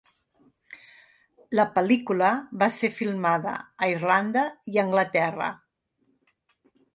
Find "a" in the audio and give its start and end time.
3.85-3.91, 4.81-4.87